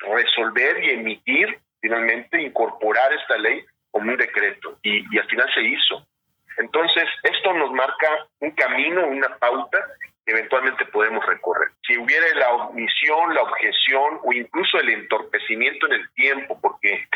resolver 0.00 0.82
y 0.82 0.90
emitir, 0.90 1.58
finalmente, 1.80 2.42
incorporar 2.42 3.12
esta 3.12 3.38
ley 3.38 3.64
como 3.90 4.10
un 4.10 4.16
decreto. 4.16 4.78
Y 4.82 5.16
al 5.16 5.28
final 5.28 5.48
se 5.54 5.62
hizo. 5.62 6.06
Entonces, 6.58 7.04
esto 7.22 7.52
nos 7.54 7.70
marca 7.72 8.26
un 8.40 8.50
camino, 8.50 9.06
una 9.06 9.36
pauta 9.38 9.78
eventualmente 10.26 10.84
podemos 10.86 11.24
recorrer. 11.26 11.70
Si 11.86 11.96
hubiera 11.98 12.26
la 12.34 12.52
omisión, 12.54 13.34
la 13.34 13.42
objeción 13.42 14.20
o 14.22 14.32
incluso 14.32 14.78
el 14.78 14.90
entorpecimiento 14.90 15.86
en 15.86 15.92
el 15.94 16.10
tiempo, 16.14 16.58
porque 16.60 17.06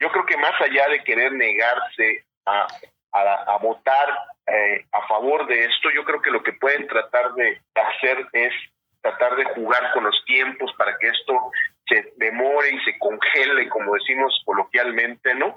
yo 0.00 0.10
creo 0.10 0.26
que 0.26 0.36
más 0.36 0.60
allá 0.60 0.88
de 0.88 1.04
querer 1.04 1.32
negarse 1.32 2.24
a, 2.46 2.66
a, 3.12 3.58
votar 3.58 4.08
eh, 4.46 4.84
a 4.92 5.06
favor 5.06 5.46
de 5.46 5.64
esto, 5.64 5.90
yo 5.94 6.04
creo 6.04 6.20
que 6.20 6.30
lo 6.30 6.42
que 6.42 6.52
pueden 6.52 6.86
tratar 6.86 7.32
de 7.34 7.60
hacer 7.74 8.26
es 8.32 8.52
tratar 9.00 9.36
de 9.36 9.44
jugar 9.54 9.92
con 9.92 10.04
los 10.04 10.24
tiempos 10.24 10.72
para 10.78 10.96
que 10.98 11.08
esto 11.08 11.52
se 11.94 12.12
demore 12.16 12.70
y 12.70 12.78
se 12.80 12.98
congele, 12.98 13.68
como 13.68 13.94
decimos 13.94 14.42
coloquialmente, 14.44 15.34
¿no? 15.34 15.56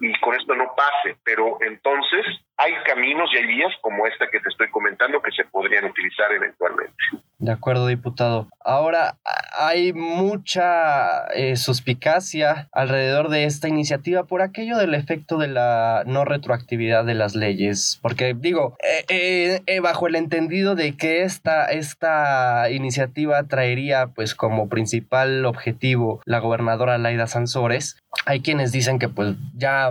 Y 0.00 0.20
con 0.20 0.34
esto 0.34 0.54
no 0.54 0.74
pase. 0.76 1.16
Pero 1.24 1.58
entonces 1.60 2.24
hay 2.56 2.74
caminos 2.84 3.30
y 3.32 3.36
hay 3.38 3.46
vías 3.46 3.72
como 3.80 4.06
esta 4.06 4.28
que 4.28 4.40
te 4.40 4.48
estoy 4.48 4.70
comentando 4.70 5.22
que 5.22 5.30
se 5.32 5.44
podrían 5.44 5.84
utilizar 5.84 6.32
eventualmente. 6.32 6.94
De 7.38 7.52
acuerdo, 7.52 7.86
diputado. 7.86 8.48
Ahora, 8.64 9.18
hay 9.58 9.92
mucha 9.92 11.26
eh, 11.34 11.56
suspicacia 11.56 12.68
alrededor 12.72 13.28
de 13.28 13.44
esta 13.44 13.68
iniciativa 13.68 14.24
por 14.24 14.40
aquello 14.40 14.78
del 14.78 14.94
efecto 14.94 15.36
de 15.36 15.48
la 15.48 16.02
no 16.06 16.24
retroactividad 16.24 17.04
de 17.04 17.14
las 17.14 17.34
leyes. 17.34 17.98
Porque 18.00 18.34
digo, 18.34 18.78
eh, 19.10 19.60
eh, 19.66 19.80
bajo 19.80 20.06
el 20.06 20.16
entendido 20.16 20.74
de 20.74 20.96
que 20.96 21.24
esta, 21.24 21.66
esta 21.66 22.70
iniciativa 22.70 23.42
traería 23.44 24.06
pues 24.08 24.34
como 24.34 24.70
principal 24.70 25.44
objetivo 25.44 26.22
la 26.24 26.38
gobernadora 26.38 26.96
Laida 26.96 27.26
Sansores, 27.26 27.98
hay 28.24 28.40
quienes 28.40 28.72
dicen 28.72 28.98
que 28.98 29.10
pues 29.10 29.36
ya 29.54 29.90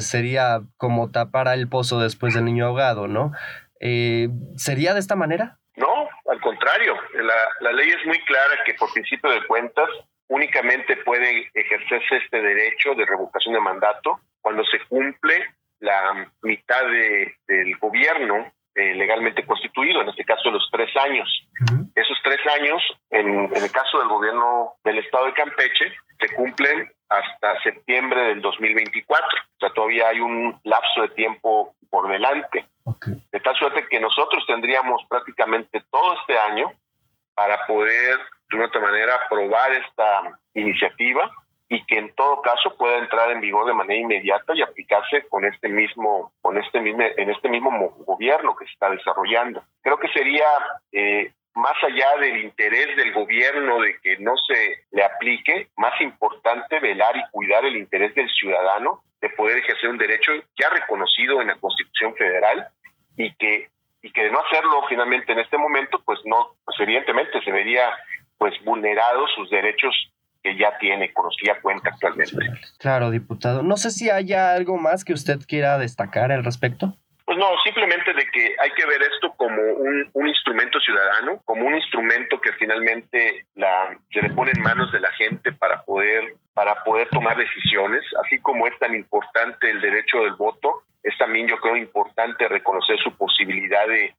sería 0.00 0.60
como 0.76 1.10
tapar 1.10 1.48
el 1.48 1.68
pozo 1.68 2.00
después 2.00 2.34
del 2.34 2.44
niño 2.44 2.66
ahogado, 2.66 3.08
¿no? 3.08 3.32
¿Sería 4.56 4.92
de 4.92 5.00
esta 5.00 5.16
manera? 5.16 5.58
La, 7.66 7.72
ley 7.72 7.88
es 7.90 8.06
muy 8.06 8.18
clara 8.20 8.62
que 8.64 8.74
por 8.74 8.92
principio 8.92 9.30
de 9.30 9.46
cuentas 9.46 9.88
únicamente 10.28 10.96
puede 10.98 11.50
ejercerse 11.54 12.16
este 12.16 12.40
derecho 12.40 12.94
de 12.94 13.06
revocación 13.06 13.54
de 13.54 13.60
mandato 13.60 14.20
cuando 14.40 14.64
se 14.64 14.78
cumple 14.88 15.44
la 15.80 16.30
mitad 16.42 16.84
de, 16.86 17.34
del 17.46 17.76
gobierno 17.78 18.52
eh, 18.74 18.94
legalmente 18.94 19.44
constituido, 19.44 20.02
en 20.02 20.08
este 20.08 20.24
caso 20.24 20.50
los 20.50 20.68
tres 20.70 20.94
años. 20.96 21.28
Esos 21.94 22.18
tres 22.22 22.40
años, 22.58 22.82
en, 23.10 23.46
en, 23.46 23.62
el 23.62 23.72
caso 23.72 23.98
del 23.98 24.08
gobierno 24.08 24.74
del 24.84 24.98
estado 24.98 25.26
de 25.26 25.32
Campeche, 25.32 25.92
se 26.20 26.34
cumplen 26.34 26.90
hasta 27.08 27.62
septiembre 27.62 28.20
del 28.20 28.42
2024. 28.42 29.26
O 29.26 29.58
sea, 29.58 29.70
todavía 29.70 30.08
hay 30.08 30.20
un 30.20 30.60
lapso 30.64 31.02
de 31.02 31.08
tiempo 31.10 31.74
por 31.90 32.08
delante. 32.08 32.66
De 33.32 33.40
tal 33.40 33.56
suerte 33.56 33.86
que 33.88 34.00
nosotros 34.00 34.44
tendríamos 34.46 35.02
prácticamente 35.08 35.82
todo 35.90 36.14
este 36.20 36.38
año 36.38 36.72
para 37.36 37.64
poder, 37.66 38.18
de 38.50 38.56
una 38.56 38.66
otra 38.66 38.80
manera, 38.80 39.14
aprobar 39.14 39.70
esta 39.72 40.40
iniciativa 40.54 41.30
y 41.68 41.84
que 41.84 41.98
en 41.98 42.14
todo 42.14 42.40
caso 42.42 42.76
pueda 42.76 42.98
entrar 42.98 43.30
en 43.30 43.40
vigor 43.40 43.66
de 43.66 43.74
manera 43.74 44.00
inmediata 44.00 44.54
y 44.54 44.62
aplicarse 44.62 45.28
con 45.28 45.44
este 45.44 45.68
mismo 45.68 46.32
con 46.40 46.56
este 46.58 46.80
mismo 46.80 47.02
en 47.16 47.30
este 47.30 47.48
mismo 47.48 47.70
gobierno 48.06 48.56
que 48.56 48.64
se 48.66 48.72
está 48.72 48.90
desarrollando. 48.90 49.62
Creo 49.82 49.98
que 49.98 50.08
sería 50.08 50.46
eh, 50.92 51.32
más 51.54 51.74
allá 51.82 52.18
del 52.20 52.38
interés 52.38 52.96
del 52.96 53.12
gobierno 53.12 53.80
de 53.80 53.98
que 54.00 54.16
no 54.18 54.34
se 54.36 54.84
le 54.92 55.02
aplique, 55.02 55.68
más 55.76 56.00
importante 56.00 56.78
velar 56.80 57.16
y 57.16 57.30
cuidar 57.30 57.64
el 57.64 57.76
interés 57.76 58.14
del 58.14 58.30
ciudadano 58.30 59.02
de 59.20 59.30
poder 59.30 59.58
ejercer 59.58 59.90
un 59.90 59.98
derecho 59.98 60.32
ya 60.58 60.68
reconocido 60.70 61.40
en 61.40 61.48
la 61.48 61.56
Constitución 61.56 62.14
Federal 62.14 62.68
y 63.16 63.34
que 63.36 63.68
y 64.06 64.12
que 64.12 64.22
de 64.22 64.30
no 64.30 64.38
hacerlo 64.40 64.84
finalmente 64.88 65.32
en 65.32 65.40
este 65.40 65.58
momento, 65.58 66.00
pues 66.04 66.20
no, 66.24 66.54
pues 66.64 66.78
evidentemente 66.78 67.42
se 67.42 67.50
vería 67.50 67.90
pues 68.38 68.54
vulnerados 68.64 69.28
sus 69.34 69.50
derechos 69.50 69.92
que 70.44 70.56
ya 70.56 70.78
tiene, 70.78 71.12
con 71.12 71.24
los 71.24 71.36
que 71.40 71.48
ya 71.48 71.60
cuenta 71.60 71.90
actualmente. 71.90 72.36
Claro, 72.78 73.10
diputado. 73.10 73.64
No 73.64 73.76
sé 73.76 73.90
si 73.90 74.08
haya 74.08 74.52
algo 74.52 74.78
más 74.78 75.04
que 75.04 75.12
usted 75.12 75.40
quiera 75.48 75.76
destacar 75.78 76.30
al 76.30 76.44
respecto. 76.44 76.96
Pues 77.24 77.36
no, 77.36 77.48
simplemente 77.64 78.14
de 78.14 78.24
que 78.32 78.54
hay 78.60 78.70
que 78.76 78.86
ver 78.86 79.02
esto 79.02 79.34
como 79.36 79.60
un, 79.60 80.08
un 80.12 80.28
instrumento 80.28 80.78
ciudadano, 80.78 81.40
como 81.44 81.66
un 81.66 81.74
instrumento 81.74 82.40
que 82.40 82.52
finalmente 82.52 83.46
la, 83.56 83.98
se 84.12 84.22
le 84.22 84.30
pone 84.30 84.52
en 84.54 84.62
manos 84.62 84.92
de 84.92 85.00
la 85.00 85.10
gente 85.14 85.50
para 85.50 85.82
poder, 85.82 86.36
para 86.54 86.84
poder 86.84 87.08
tomar 87.08 87.36
decisiones, 87.36 88.04
así 88.24 88.38
como 88.38 88.68
es 88.68 88.78
tan 88.78 88.94
importante 88.94 89.68
el 89.68 89.80
derecho 89.80 90.18
del 90.18 90.34
voto, 90.34 90.84
es 91.06 91.16
también 91.18 91.46
yo 91.46 91.56
creo 91.58 91.76
importante 91.76 92.48
reconocer 92.48 92.98
su 92.98 93.16
posibilidad 93.16 93.86
de, 93.86 94.12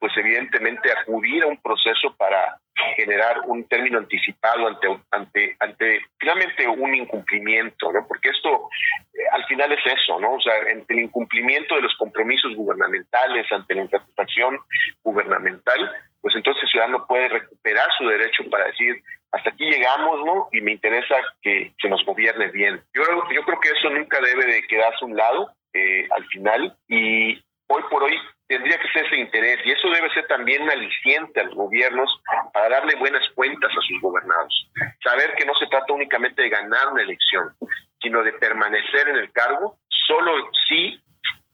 pues 0.00 0.12
evidentemente 0.16 0.90
acudir 0.90 1.44
a 1.44 1.46
un 1.46 1.56
proceso 1.58 2.16
para 2.16 2.58
generar 2.96 3.42
un 3.46 3.62
término 3.68 3.98
anticipado 3.98 4.66
ante 4.66 5.56
ante 5.60 6.00
finalmente 6.18 6.66
un 6.66 6.94
incumplimiento, 6.96 7.92
¿no? 7.92 8.08
Porque 8.08 8.30
esto 8.30 8.68
eh, 9.14 9.22
al 9.30 9.44
final 9.44 9.70
es 9.70 9.86
eso, 9.86 10.18
¿no? 10.18 10.32
O 10.32 10.40
sea, 10.40 10.54
ante 10.72 10.94
el 10.94 11.00
incumplimiento 11.00 11.76
de 11.76 11.82
los 11.82 11.94
compromisos 11.96 12.56
gubernamentales, 12.56 13.46
ante 13.52 13.76
la 13.76 13.82
insatisfacción 13.82 14.58
gubernamental, 15.04 15.92
pues 16.20 16.34
entonces 16.34 16.64
el 16.64 16.70
ciudadano 16.70 17.06
puede 17.06 17.28
recuperar 17.28 17.86
su 17.96 18.08
derecho 18.08 18.42
para 18.50 18.64
decir 18.66 19.00
hasta 19.30 19.50
aquí 19.50 19.64
llegamos, 19.64 20.26
¿no? 20.26 20.48
Y 20.50 20.60
me 20.60 20.72
interesa 20.72 21.14
que 21.40 21.72
se 21.80 21.88
nos 21.88 22.04
gobierne 22.04 22.48
bien. 22.48 22.82
Yo, 22.92 23.02
yo 23.32 23.42
creo 23.44 23.60
que 23.60 23.68
eso 23.68 23.90
nunca 23.90 24.20
debe 24.20 24.44
de 24.44 24.66
quedarse 24.66 25.04
a 25.04 25.06
un 25.06 25.16
lado 25.16 25.54
eh, 25.72 26.08
al 26.10 26.26
final 26.26 26.76
y 26.88 27.34
hoy 27.68 27.82
por 27.90 28.02
hoy 28.02 28.18
tendría 28.48 28.78
que 28.78 28.88
ser 28.88 29.06
ese 29.06 29.16
interés 29.16 29.58
y 29.64 29.70
eso 29.70 29.88
debe 29.90 30.12
ser 30.12 30.26
también 30.26 30.68
aliciente 30.68 31.40
a 31.40 31.44
los 31.44 31.54
gobiernos 31.54 32.10
para 32.52 32.68
darle 32.68 32.96
buenas 32.96 33.22
cuentas 33.34 33.70
a 33.70 33.80
sus 33.80 34.00
gobernados. 34.00 34.68
Saber 35.04 35.34
que 35.36 35.46
no 35.46 35.54
se 35.54 35.68
trata 35.68 35.92
únicamente 35.92 36.42
de 36.42 36.48
ganar 36.48 36.88
una 36.88 37.02
elección, 37.02 37.54
sino 38.00 38.22
de 38.24 38.32
permanecer 38.32 39.08
en 39.08 39.16
el 39.16 39.30
cargo 39.30 39.78
solo 39.88 40.50
si 40.68 41.00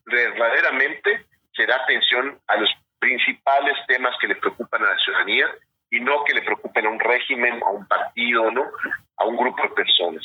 verdaderamente 0.06 1.26
se 1.54 1.66
da 1.66 1.76
atención 1.76 2.38
a 2.46 2.56
los 2.56 2.70
principales 2.98 3.76
temas 3.86 4.16
que 4.18 4.28
le 4.28 4.36
preocupan 4.36 4.82
a 4.82 4.90
la 4.90 4.98
ciudadanía 4.98 5.46
y 5.90 6.00
no 6.00 6.24
que 6.24 6.34
le 6.34 6.42
preocupen 6.42 6.86
a 6.86 6.90
un 6.90 7.00
régimen, 7.00 7.62
a 7.62 7.70
un 7.70 7.86
partido, 7.86 8.50
¿no? 8.50 8.64
a 9.18 9.24
un 9.24 9.36
grupo 9.36 9.62
de 9.62 9.68
personas. 9.70 10.22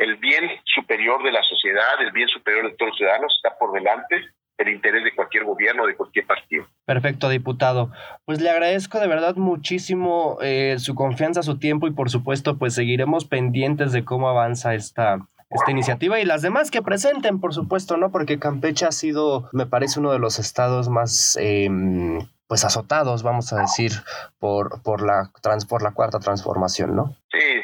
El 0.00 0.16
bien 0.16 0.44
superior 0.64 1.22
de 1.22 1.30
la 1.30 1.42
sociedad, 1.42 2.00
el 2.00 2.10
bien 2.10 2.26
superior 2.28 2.64
de 2.64 2.74
todos 2.74 2.88
los 2.88 2.96
ciudadanos 2.96 3.34
está 3.36 3.58
por 3.58 3.70
delante 3.70 4.16
el 4.56 4.70
interés 4.70 5.04
de 5.04 5.14
cualquier 5.14 5.44
gobierno, 5.44 5.86
de 5.86 5.94
cualquier 5.94 6.26
partido. 6.26 6.66
Perfecto, 6.86 7.28
diputado. 7.28 7.90
Pues 8.24 8.40
le 8.40 8.48
agradezco 8.48 8.98
de 8.98 9.08
verdad 9.08 9.36
muchísimo 9.36 10.38
eh, 10.40 10.76
su 10.78 10.94
confianza, 10.94 11.42
su 11.42 11.58
tiempo 11.58 11.86
y 11.86 11.90
por 11.90 12.08
supuesto 12.08 12.56
pues 12.56 12.74
seguiremos 12.74 13.26
pendientes 13.26 13.92
de 13.92 14.02
cómo 14.02 14.30
avanza 14.30 14.74
esta, 14.74 15.18
esta 15.50 15.70
iniciativa 15.70 16.18
y 16.18 16.24
las 16.24 16.40
demás 16.40 16.70
que 16.70 16.80
presenten, 16.80 17.38
por 17.38 17.52
supuesto, 17.52 17.98
¿no? 17.98 18.10
Porque 18.10 18.38
Campeche 18.38 18.86
ha 18.86 18.92
sido, 18.92 19.50
me 19.52 19.66
parece, 19.66 20.00
uno 20.00 20.12
de 20.12 20.18
los 20.18 20.38
estados 20.38 20.88
más... 20.88 21.36
Em, 21.38 22.20
pues 22.50 22.64
azotados, 22.64 23.22
vamos 23.22 23.52
a 23.52 23.60
decir, 23.60 23.92
por, 24.40 24.82
por, 24.82 25.06
la, 25.06 25.30
trans, 25.40 25.66
por 25.66 25.82
la 25.82 25.92
cuarta 25.92 26.18
transformación, 26.18 26.96
¿no? 26.96 27.14
Sí, 27.30 27.59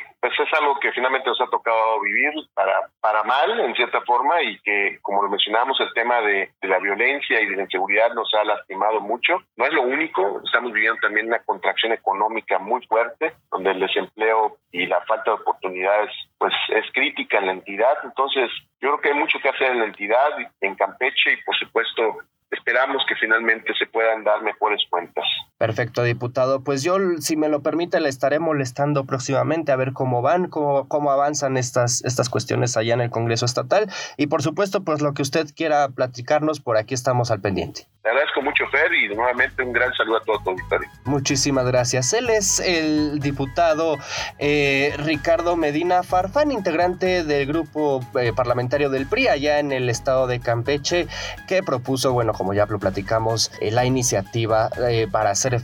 algo 0.61 0.79
que 0.81 0.93
finalmente 0.93 1.29
nos 1.29 1.41
ha 1.41 1.47
tocado 1.47 2.01
vivir 2.01 2.33
para, 2.55 2.89
para 3.01 3.23
mal, 3.25 3.61
en 3.61 3.75
cierta 3.75 4.01
forma, 4.03 4.43
y 4.43 4.59
que, 4.61 4.99
como 5.03 5.23
lo 5.23 5.29
mencionamos, 5.29 5.79
el 5.81 5.93
tema 5.95 6.21
de, 6.21 6.51
la 6.63 6.79
violencia 6.79 7.41
y 7.41 7.47
de 7.47 7.57
la 7.57 7.63
inseguridad 7.63 8.13
nos 8.15 8.33
ha 8.35 8.45
lastimado 8.45 9.01
mucho. 9.01 9.39
No 9.57 9.65
es 9.67 9.73
lo 9.73 9.83
único, 9.83 10.41
estamos 10.45 10.73
viviendo 10.73 10.99
también 11.01 11.29
una 11.29 11.39
contracción 11.41 11.93
económica 11.93 12.59
muy 12.59 12.85
fuerte, 12.87 13.35
donde 13.51 13.71
el 13.71 13.81
desempleo 13.81 14.57
y 14.73 14.87
la 14.87 15.01
falta 15.03 15.31
de 15.31 15.37
oportunidades 15.41 16.11
pues 16.39 16.53
es 16.69 16.85
crítica 16.93 17.39
en 17.39 17.47
la 17.47 17.53
entidad. 17.53 17.97
Entonces, 18.05 18.51
yo 18.81 18.91
creo 18.91 19.01
que 19.01 19.09
hay 19.11 19.15
mucho 19.15 19.39
que 19.41 19.49
hacer 19.49 19.73
en 19.73 19.79
la 19.81 19.87
entidad, 19.87 20.31
en 20.61 20.75
Campeche, 20.75 21.33
y 21.33 21.43
por 21.45 21.57
supuesto 21.57 22.19
esperamos 22.51 23.03
que 23.09 23.15
finalmente 23.17 23.73
se 23.79 23.87
puedan 23.87 24.25
dar 24.25 24.43
mejores 24.43 24.83
cuentas. 24.89 25.25
Perfecto, 25.59 26.03
diputado. 26.03 26.63
Pues 26.63 26.83
yo, 26.83 26.97
si 27.19 27.37
me 27.37 27.49
lo 27.49 27.63
permite, 27.63 28.01
le 28.01 28.09
estaré 28.09 28.39
molestando 28.39 29.05
próximamente 29.05 29.73
a 29.73 29.77
ver 29.77 29.93
cómo 29.93 30.23
van, 30.23 30.49
cómo, 30.49 30.87
cómo 30.89 31.11
avanzan 31.11 31.57
estas, 31.57 32.05
estas 32.05 32.29
cuestiones 32.29 32.77
allá 32.77 32.95
en 32.95 33.01
el 33.01 33.11
Congreso 33.11 33.47
Estatal. 33.47 33.91
Y 34.17 34.27
por 34.27 34.43
supuesto, 34.43 34.85
pues 34.85 35.01
lo 35.01 35.15
que 35.15 35.23
usted 35.23 35.47
quiera 35.57 35.89
platicarnos, 35.89 36.61
por 36.61 36.77
aquí 36.77 36.95
estamos 36.95 37.31
al 37.31 37.41
pendiente. 37.41 37.87
Le 38.05 38.11
agradezco 38.11 38.43
mucho, 38.43 38.65
Fer, 38.71 38.93
y 38.95 39.09
nuevamente 39.15 39.63
un 39.63 39.73
gran 39.73 39.93
saludo 39.95 40.19
a 40.19 40.21
todo 40.21 40.39
tu 40.45 40.51
auditorio. 40.51 40.89
Muchísimas 41.05 41.67
gracias. 41.67 42.13
Él 42.13 42.31
es 42.31 42.61
el 42.61 43.19
diputado 43.19 43.97
eh, 44.39 44.95
Ricardo 44.99 45.57
Medina 45.57 46.05
Farfán, 46.05 46.53
integrante 46.53 47.25
del 47.25 47.47
grupo 47.47 48.01
eh, 48.21 48.33
parlamentario 48.33 48.91
del 48.91 49.09
PRI 49.09 49.29
allá 49.29 49.59
en 49.59 49.73
el 49.73 49.89
estado 49.89 50.27
de 50.29 50.39
Campeche, 50.39 51.09
que 51.49 51.63
propuso, 51.65 52.13
bueno, 52.13 52.33
como 52.37 52.53
ya 52.53 52.67
lo 52.67 52.79
platicamos, 52.79 53.51
eh, 53.61 53.71
la 53.71 53.85
iniciativa 53.85 54.69
eh, 54.89 55.09
para 55.11 55.31
hacer, 55.31 55.55
eh, 55.55 55.61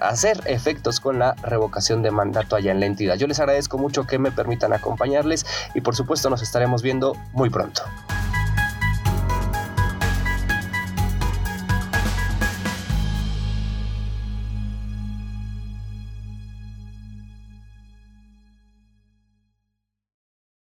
hacer 0.00 0.40
efectos 0.44 1.00
con 1.00 1.18
la 1.18 1.34
revocación 1.42 2.02
de 2.02 2.10
mandato 2.10 2.54
allá 2.56 2.70
en 2.70 2.80
la 2.80 2.86
entidad. 2.86 3.16
Yo 3.16 3.26
les 3.26 3.40
agradezco 3.40 3.78
mucho 3.78 4.06
que 4.06 4.18
me 4.18 4.30
permitan 4.30 4.72
acompañarles 4.72 5.46
y 5.74 5.80
por 5.80 5.96
supuesto 5.96 6.28
nos 6.30 6.42
estaremos 6.42 6.82
viendo 6.82 7.16
muy 7.32 7.50
pronto. 7.50 7.82